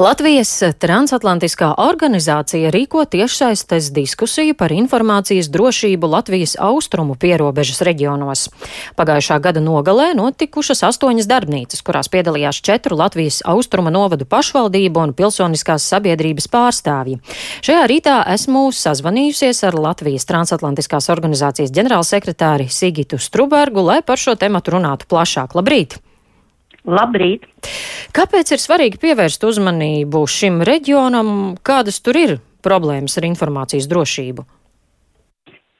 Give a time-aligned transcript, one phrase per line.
[0.00, 8.46] Latvijas transatlantiskā organizācija rīko tiešsaistes diskusiju par informācijas drošību Latvijas austrumu pierobežas reģionos.
[8.96, 15.92] Pagājušā gada nogalē notikušas astoņas darbnīcas, kurās piedalījās četru Latvijas austruma novadu pašvaldību un pilsoniskās
[15.92, 17.20] sabiedrības pārstāvji.
[17.60, 24.78] Šajā rītā esmu sazvanījusies ar Latvijas transatlantiskās organizācijas ģenerālsekretāri Sigitu Strubergu, lai par šo tematu
[24.78, 25.60] runātu plašāk.
[25.60, 26.00] Labrīt!
[26.88, 27.44] Labrīt!
[28.16, 31.58] Kāpēc ir svarīgi pievērst uzmanību šim reģionam?
[31.62, 34.46] Kādas tur ir problēmas ar informācijas drošību?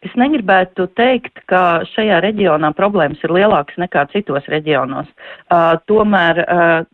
[0.00, 5.08] Es negribētu teikt, ka šajā reģionā problēmas ir lielākas nekā citos reģionos.
[5.52, 6.86] Uh, tomēr uh,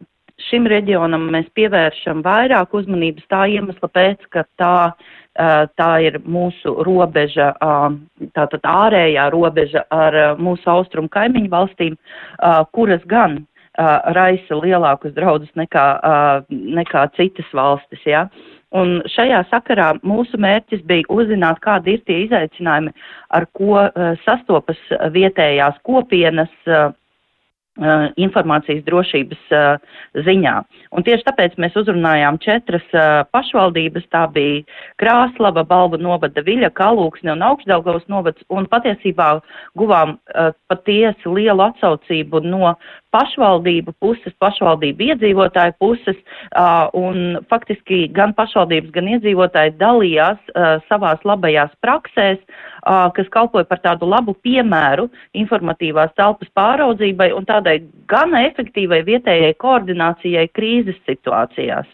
[0.48, 6.74] šim reģionam mēs pievēršam vairāk uzmanības tā iemesla pēc, ka tā, uh, tā ir mūsu
[6.86, 7.94] robeža, uh,
[8.34, 13.44] tātad ārējā robeža ar uh, mūsu austrumu kaimiņu valstīm, uh, kuras gan
[13.78, 18.02] uh, raisa lielākus draudus nekā, uh, nekā citas valstis.
[18.06, 18.26] Ja?
[18.76, 22.92] Un šajā sakarā mūsu mērķis bija uzzināt, kādi ir tie izaicinājumi,
[23.36, 24.80] ar ko uh, sastopas
[25.14, 26.52] vietējās kopienas.
[26.66, 26.90] Uh,
[27.76, 30.54] informācijas drošības uh, ziņā.
[30.96, 34.62] Un tieši tāpēc mēs uzrunājām četras uh, pašvaldības, tā bija
[35.02, 39.28] Krāslava, Balva novada Viļa, Kalūksne un Augstdaugavas novads, un patiesībā
[39.76, 40.16] guvām
[40.70, 42.74] patiesi lielu atsaucību no
[43.16, 51.22] pašvaldību puses, pašvaldību iedzīvotāju puses, uh, un faktiski gan pašvaldības, gan iedzīvotāji dalījās uh, savās
[51.28, 58.46] labajās praksēs, uh, kas kalpoja par tādu labu piemēru informatīvās telpas pāraudzībai un tādai gana
[58.46, 61.86] efektīvai vietējai koordinācijai krīzes situācijās.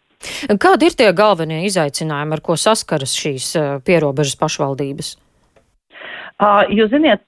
[0.60, 3.56] Kādi ir tie galvenie izaicinājumi, ar ko saskaras šīs
[3.86, 5.16] pierobežas pašvaldības?
[6.70, 7.26] Jūs ziniet,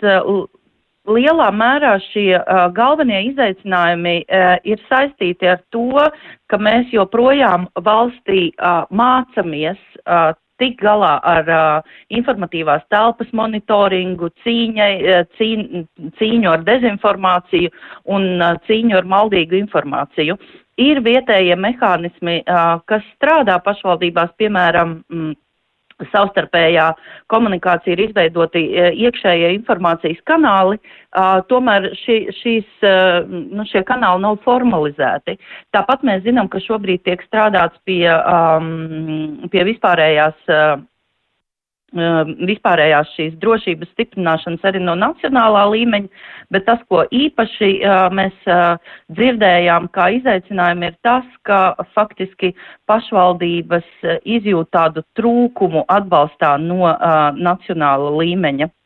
[1.04, 6.06] lielā mērā šie uh, galvenie izaicinājumi uh, ir saistīti ar to,
[6.48, 14.92] ka mēs joprojām valstī uh, mācamies uh, tik galā ar uh, informatīvās telpas monitoringu, cīņai,
[15.38, 15.86] cīn,
[16.20, 17.72] cīņu ar dezinformāciju
[18.16, 20.38] un uh, cīņu ar maldīgu informāciju.
[20.82, 25.34] Ir vietējie mehānismi, uh, kas strādā pašvaldībās, piemēram, mm,
[26.12, 26.90] savstarpējā
[27.32, 30.80] komunikācija ir izveidoti e, iekšējie informācijas kanāli,
[31.50, 32.86] tomēr šī, šīs,
[33.30, 35.36] nu, šie kanāli nav formalizēti.
[35.76, 40.50] Tāpat mēs zinām, ka šobrīd tiek strādāts pie, um, pie vispārējās
[41.94, 46.08] vispārējās šīs drošības stiprināšanas arī no nacionālā līmeņa,
[46.54, 48.76] bet tas, ko īpaši uh, mēs uh,
[49.14, 52.54] dzirdējām kā izaicinājumu, ir tas, ka faktiski
[52.90, 56.94] pašvaldības uh, izjūt tādu trūkumu atbalstā no
[57.38, 58.68] nacionāla līmeņa.
[58.68, 58.83] um,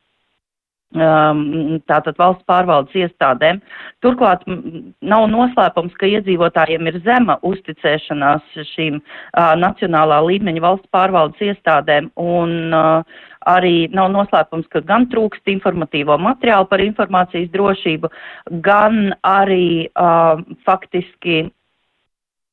[0.95, 3.61] tātad valsts pārvaldes iestādēm.
[4.01, 8.43] Turklāt nav noslēpums, ka iedzīvotājiem ir zema uzticēšanās
[8.75, 13.05] šīm uh, nacionālā līmeņa valsts pārvaldes iestādēm un uh,
[13.47, 18.09] arī nav noslēpums, ka gan trūkst informatīvo materiālu par informācijas drošību,
[18.65, 21.51] gan arī uh, faktiski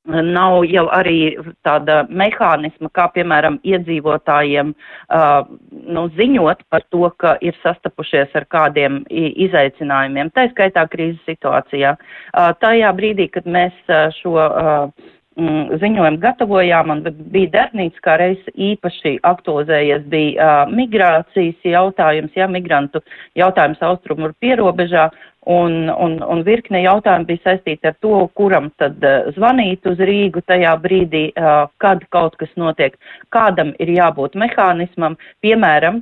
[0.06, 1.36] nav jau arī
[1.66, 9.04] tāda mehānisma, kā piemēram iedzīvotājiem uh, nu, ziņot par to, ka ir sastapušies ar kādiem
[9.10, 11.96] izaicinājumiem, tā skaitā krīzes situācijā.
[11.98, 17.04] Uh, tajā brīdī, kad mēs uh, šo uh, ziņojumu gatavojām, un
[17.34, 23.04] bija darbnīca, kā reiz īpaši aktualizējies, bija uh, migrācijas jautājums, ja migrantu
[23.36, 25.10] jautājums austrumu pierobežā,
[25.46, 30.42] Un, un, un virkne jautājumu bija saistīti ar to, kuram tad uh, zvanīt uz Rīgu
[30.50, 32.96] tajā brīdī, uh, kad kaut kas notiek,
[33.30, 36.00] kādam ir jābūt mehānismam, piemēram,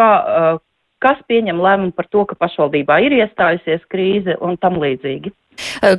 [0.00, 0.56] kā, uh,
[1.04, 5.34] kas pieņem lēmumu par to, ka pašvaldībā ir iestājusies krīze un tam līdzīgi.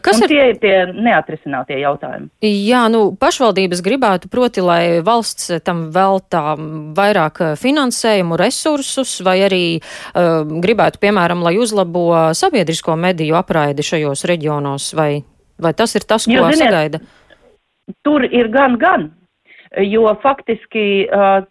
[0.03, 2.29] Kas un ir tie, tie neatrisinātie jautājumi?
[2.45, 6.55] Jā, nu, pašvaldības gribētu proti, lai valsts tam veltā
[6.97, 12.07] vairāk finansējumu, resursus, vai arī uh, gribētu, piemēram, lai uzlabo
[12.37, 15.11] sabiedrisko mediju apraidi šajos reģionos, vai,
[15.61, 17.03] vai tas ir tas, ko jo, ziniet, sagaida?
[18.03, 19.09] Tur ir gan, gan,
[19.83, 21.41] jo faktiski uh,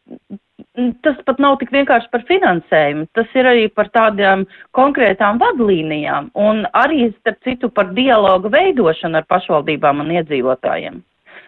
[1.05, 6.65] tas pat nav tik vienkārši par finansējumu, tas ir arī par tādām konkrētām vadlīnijām un
[6.77, 11.03] arī, starp citu, par dialogu veidošanu ar pašvaldībām un iedzīvotājiem.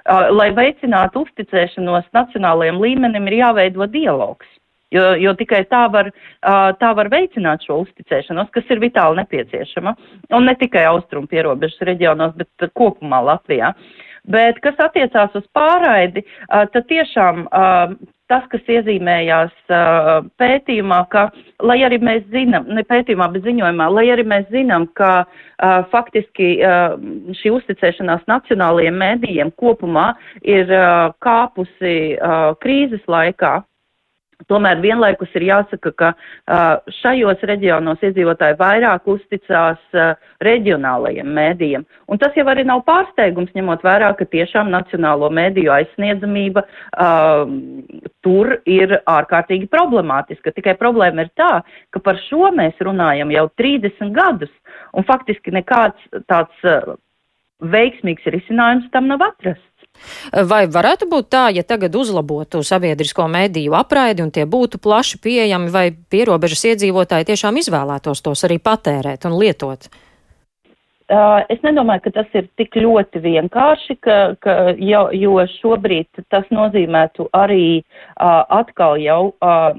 [0.09, 4.49] Lai veicinātu uzticēšanos nacionālajiem līmenim, ir jāveido dialogs.
[4.93, 6.09] Jo, jo tikai tā var,
[6.81, 9.93] tā var veicināt šo uzticēšanos, kas ir vitāli nepieciešama.
[10.33, 13.75] Un ne tikai austrumu pierobežas reģionos, bet kopumā Latvijā.
[14.29, 17.45] Bet, kas attiecās uz pārraidi, tad tiešām
[18.31, 20.11] tas, kas iezīmējās uh,
[20.41, 21.29] pētījumā, ka,
[21.65, 26.59] lai arī mēs zinām, ne pētījumā, bet ziņojumā, lai arī mēs zinām, ka uh, faktiski
[26.61, 26.99] uh,
[27.41, 30.13] šī uzticēšanās nacionālajiem mēdījiem kopumā
[30.45, 33.59] ir uh, kāpusi uh, krīzes laikā,
[34.47, 40.13] Tomēr vienlaikus ir jāsaka, ka uh, šajos reģionos iedzīvotāji vairāk uzticās uh,
[40.47, 41.87] reģionālajiem mēdījiem.
[42.07, 47.51] Un tas jau arī nav pārsteigums, ņemot vērā, ka tiešām nacionālo mēdīju aizsniedzamība uh,
[48.23, 50.55] tur ir ārkārtīgi problemātiska.
[50.55, 51.51] Tikai problēma ir tā,
[51.91, 54.55] ka par šo mēs runājam jau 30 gadus,
[54.95, 56.69] un faktiski nekāds tāds
[57.59, 59.68] veiksmīgs risinājums tam nav atrasts.
[60.49, 65.71] Vai varētu būt tā, ja tagad uzlabotu sabiedrisko mediju apraidi un tie būtu plaši pieejami,
[65.73, 69.89] vai pierobežas iedzīvotāji tiešām izvēlētos tos arī patērēt un lietot?
[71.09, 76.45] Uh, es nedomāju, ka tas ir tik ļoti vienkārši, ka, ka jo, jo šobrīd tas
[76.53, 79.71] nozīmētu arī uh, atkal jau uh,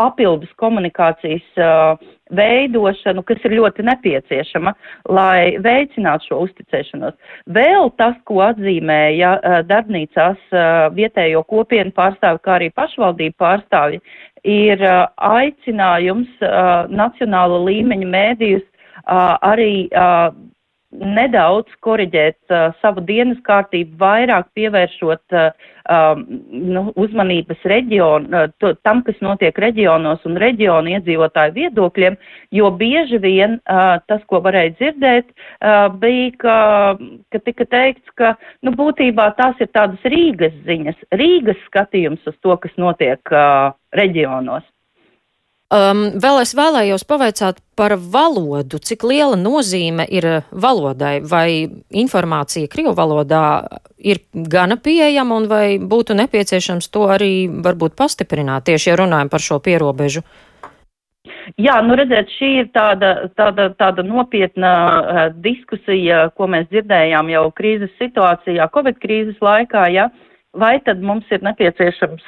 [0.00, 2.00] papildus komunikācijas uh,
[2.36, 4.72] veidošanu, kas ir ļoti nepieciešama,
[5.12, 7.16] lai veicinātu šo uzticēšanos.
[7.52, 14.00] Vēl tas, ko atzīmēja uh, darbnīcās uh, vietējo kopienu pārstāvi, kā arī pašvaldību pārstāvi,
[14.48, 20.30] ir uh, aicinājums uh, nacionāla līmeņa mēdījus uh, arī uh,
[20.90, 28.72] nedaudz koriģēt uh, savu dienas kārtību, vairāk pievēršot uh, um, nu, uzmanības reģionu, uh, to,
[28.86, 32.18] tam, kas notiek reģionos un reģionu iedzīvotāju viedokļiem,
[32.58, 36.58] jo bieži vien uh, tas, ko varēja dzirdēt, uh, bija, ka,
[37.30, 38.34] ka tika teikts, ka
[38.66, 44.66] nu, būtībā tās ir tādas Rīgas ziņas, Rīgas skatījums uz to, kas notiek uh, reģionos.
[45.70, 48.80] Um, vēl es vēlējos pavaicāt par valodu.
[48.82, 51.20] Cik liela nozīme ir valodai?
[51.22, 53.42] Vai informācija Krievu valodā
[53.94, 59.44] ir gana pieejama un vai būtu nepieciešams to arī varbūt pastiprināt, tieši ja runājam par
[59.46, 60.24] šo pierobežu?
[61.54, 67.44] Jā, nu redziet, šī ir tāda, tāda, tāda nopietna uh, diskusija, ko mēs dzirdējām jau
[67.54, 72.24] krīzes situācijā, Covid krīzes laikā, ja, uh, vai tad mums ir nepieciešams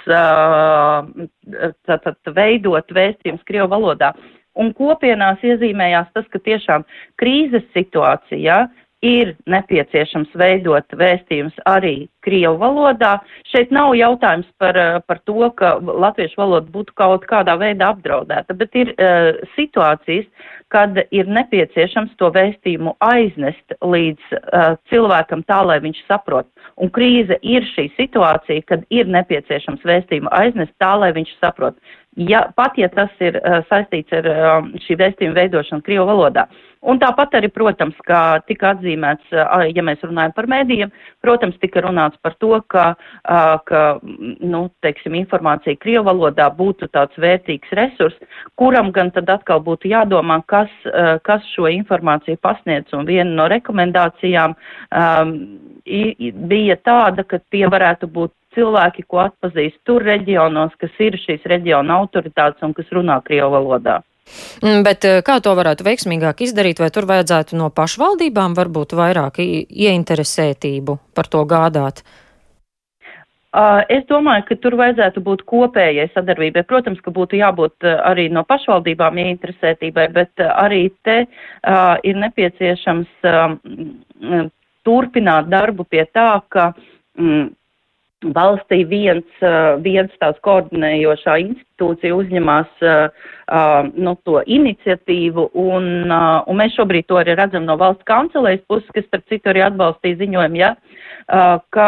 [1.89, 4.13] tātad, veidot vēstījums Krievu valodā.
[4.59, 6.85] Un kopienās iezīmējās tas, ka tiešām
[7.21, 8.67] krīzes situācijā
[9.03, 13.17] ir nepieciešams veidot vēstījums arī Krievu valodā.
[13.51, 14.79] Šeit nav jautājums par,
[15.11, 20.29] par to, ka latviešu valoda būtu kaut kādā veidā apdraudēta, bet ir uh, situācijas,
[20.73, 26.47] kad ir nepieciešams to vēstījumu aiznest līdz uh, cilvēkam tā, lai viņš saprot.
[26.81, 31.77] Un krīze ir šī situācija, kad ir nepieciešams vēstījumu aiznest tā, lai viņš saprot.
[32.17, 36.45] Ja, pat ja tas ir uh, saistīts ar uh, šī vēstījuma veidošanu Krievu valodā.
[36.85, 40.93] Un tāpat arī, protams, kā tika atzīmēts, uh, ja mēs runājam par mēdījiem,
[41.25, 47.17] protams, tika runāts par to, ka, uh, ka nu, teiksim, informācija Krievu valodā būtu tāds
[47.17, 48.21] vērtīgs resurs,
[48.61, 52.93] kuram gan tad atkal būtu jādomā, kas, uh, kas šo informāciju pasniedz.
[52.93, 55.37] Un viena no rekomendācijām um,
[55.85, 62.01] bija tāda, ka tie varētu būt cilvēki, ko atpazīst tur reģionos, kas ir šīs reģiona
[62.03, 64.01] autoritātes un kas runā Krievu valodā.
[64.63, 69.41] Mm, bet eh, kā to varētu veiksmīgāk izdarīt, vai tur vajadzētu no pašvaldībām varbūt vairāk
[69.43, 72.05] ieinteresētību par to gādāt?
[73.93, 76.63] Es domāju, ka tur vajadzētu būt kopējai sadarbībai.
[76.65, 82.17] Protams, ka būtu jābūt uh, arī no pašvaldībām ieinteresētībai, bet uh, arī te uh, ir
[82.23, 84.49] nepieciešams uh,
[84.87, 86.73] turpināt darbu pie tā, ka
[87.19, 87.51] mm,
[88.31, 89.43] valstī viens,
[89.83, 92.85] viens tās koordinējošā institūcija uzņemās
[93.97, 99.09] nu, to iniciatīvu, un, un mēs šobrīd to arī redzam no valsts kancelēs puses, kas,
[99.09, 100.75] starp citu, arī atbalstīja ziņojumu, ja,
[101.75, 101.87] ka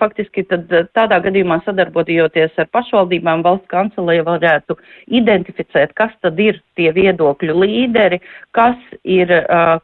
[0.00, 4.76] faktiski tad tādā gadījumā sadarbojoties ar pašvaldībām valsts kancelē varētu
[5.08, 8.20] identificēt, kas tad ir tie viedokļu līderi,
[8.52, 9.32] kas ir,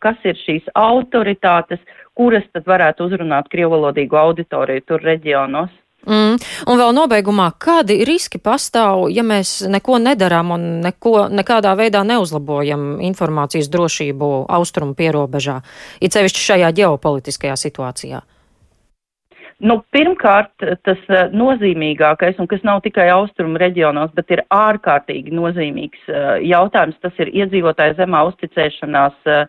[0.01, 1.81] kas ir šīs autoritātes,
[2.21, 5.73] kuras tad varētu uzrunāt krievalodīgu auditoriju tur reģionos.
[6.09, 6.37] Mm.
[6.73, 13.03] Un vēl nobeigumā, kādi riski pastāv, ja mēs neko nedarām un neko, nekādā veidā neuzlabojam
[13.05, 15.59] informācijas drošību austrumu pierobežā,
[16.01, 18.23] it sevišķi šajā ģeopolitiskajā situācijā?
[19.61, 20.55] Nu, pirmkārt,
[20.87, 26.97] tas uh, nozīmīgākais, un kas nav tikai austrumu reģionos, bet ir ārkārtīgi nozīmīgs uh, jautājums,
[27.05, 29.45] tas ir iedzīvotāja zemā uzticēšanās uh,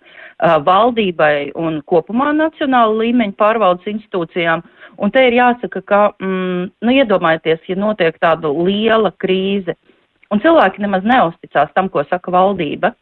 [0.67, 4.65] valdībai un kopumā nacionāla līmeņa pārvaldes institūcijām.
[4.65, 9.73] Uh, Un te ir jāsaka, ka, mm, nu, iedomājieties, ja notiek tāda liela krīze,
[10.31, 12.93] un cilvēki nemaz neusticās tam, ko saka valdība,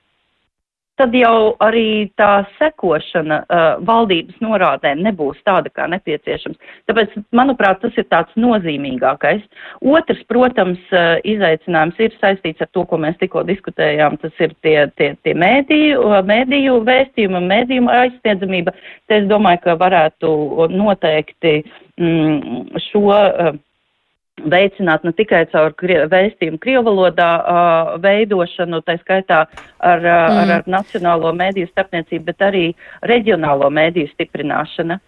[0.99, 6.59] tad jau arī tā sekošana uh, valdības norādēm nebūs tāda kā nepieciešams.
[6.89, 9.45] Tāpēc, manuprāt, tas ir tāds nozīmīgākais.
[9.95, 14.19] Otrs, protams, uh, izaicinājums ir saistīts ar to, ko mēs tikko diskutējām.
[14.23, 18.75] Tas ir tie, tie, tie mēdīju, mēdīju vēstījumi mēdīju aizsniedzamība.
[19.07, 20.35] Te es domāju, ka varētu
[20.75, 21.57] noteikti
[21.97, 23.07] mm, šo.
[23.09, 23.57] Uh,
[24.45, 25.73] veicināt ne tikai caur
[26.11, 30.41] vēstījumu krievu valodā uh, veidošanu, tā skaitā ar, uh, mm.
[30.43, 32.65] ar, ar nacionālo mēdīju starpniecību, bet arī
[33.11, 34.99] reģionālo mēdīju stiprināšana.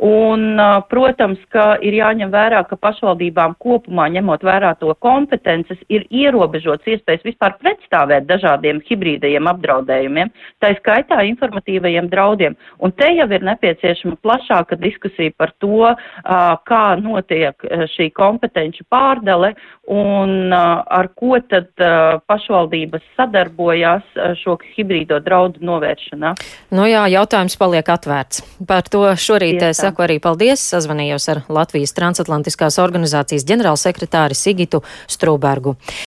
[0.00, 0.56] Un,
[0.88, 7.26] protams, ka ir jāņem vērā, ka pašvaldībām kopumā, ņemot vērā to kompetences, ir ierobežots iespējas
[7.26, 10.30] vispār pretstāvēt dažādiem hibrīdajiem apdraudējumiem,
[10.64, 12.56] tā skaitā informatīvajiem draudiem.
[12.80, 15.92] Un te jau ir nepieciešama plašāka diskusija par to,
[16.70, 19.52] kā notiek šī kompetenci pārdale
[19.90, 21.68] un ar ko tad
[22.30, 26.32] pašvaldības sadarbojās šo hibrīdo draudu novēršanā.
[26.72, 28.46] Nu jā, jautājums paliek atvērts.
[28.64, 30.62] Par to šorīt es saku arī paldies.
[30.70, 35.74] Sazvanījos ar Latvijas transatlantiskās organizācijas ģenerālsekretāri Sigitu Strūbergu.